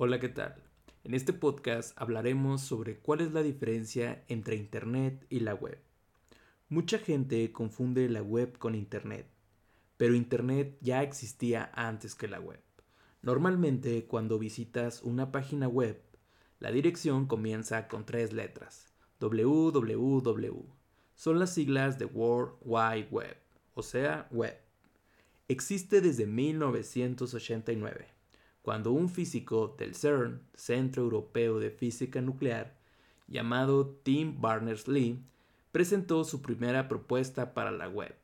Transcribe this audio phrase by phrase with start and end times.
[0.00, 0.54] Hola, ¿qué tal?
[1.02, 5.76] En este podcast hablaremos sobre cuál es la diferencia entre Internet y la web.
[6.68, 9.26] Mucha gente confunde la web con Internet,
[9.96, 12.60] pero Internet ya existía antes que la web.
[13.22, 16.00] Normalmente cuando visitas una página web,
[16.60, 18.86] la dirección comienza con tres letras,
[19.18, 20.64] www.
[21.16, 23.36] Son las siglas de World Wide Web,
[23.74, 24.56] o sea, web.
[25.48, 28.17] Existe desde 1989
[28.68, 32.76] cuando un físico del CERN, Centro Europeo de Física Nuclear,
[33.26, 35.24] llamado Tim Berners-Lee,
[35.72, 38.14] presentó su primera propuesta para la web,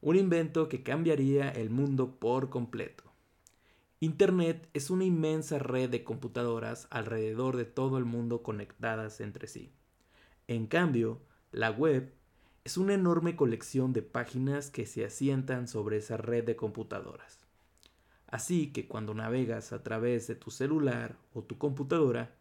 [0.00, 3.04] un invento que cambiaría el mundo por completo.
[4.00, 9.70] Internet es una inmensa red de computadoras alrededor de todo el mundo conectadas entre sí.
[10.48, 11.20] En cambio,
[11.52, 12.12] la web
[12.64, 17.45] es una enorme colección de páginas que se asientan sobre esa red de computadoras.
[18.26, 22.34] Así que cuando navegas a través de tu celular o tu computadora,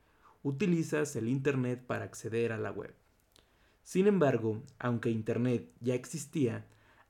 [0.44, 2.94] utilizas el Internet para acceder a la web.
[3.84, 6.66] Sin embargo, aunque Internet ya existía,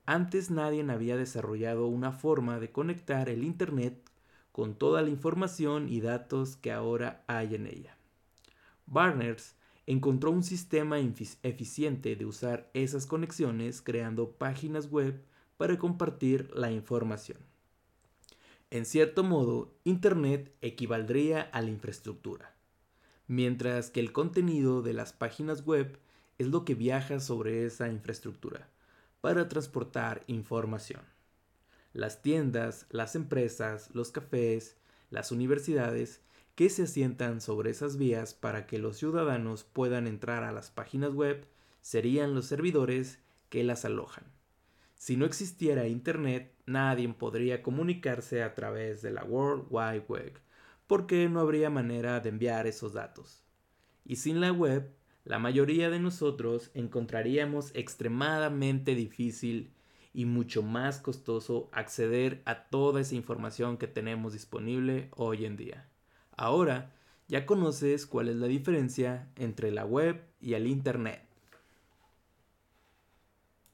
[0.05, 4.11] antes nadie había desarrollado una forma de conectar el Internet
[4.51, 7.97] con toda la información y datos que ahora hay en ella.
[8.85, 9.55] Barners
[9.87, 15.21] encontró un sistema eficiente de usar esas conexiones creando páginas web
[15.57, 17.54] para compartir la información.
[18.71, 22.55] En cierto modo, Internet equivaldría a la infraestructura,
[23.27, 25.99] mientras que el contenido de las páginas web
[26.39, 28.69] es lo que viaja sobre esa infraestructura
[29.21, 31.01] para transportar información.
[31.93, 34.75] Las tiendas, las empresas, los cafés,
[35.09, 36.21] las universidades
[36.55, 41.13] que se asientan sobre esas vías para que los ciudadanos puedan entrar a las páginas
[41.13, 41.45] web
[41.81, 43.19] serían los servidores
[43.49, 44.25] que las alojan.
[44.95, 50.39] Si no existiera Internet, nadie podría comunicarse a través de la World Wide Web,
[50.87, 53.43] porque no habría manera de enviar esos datos.
[54.03, 54.91] Y sin la web,
[55.23, 59.73] la mayoría de nosotros encontraríamos extremadamente difícil
[60.13, 65.89] y mucho más costoso acceder a toda esa información que tenemos disponible hoy en día.
[66.37, 66.93] Ahora
[67.27, 71.24] ya conoces cuál es la diferencia entre la web y el Internet.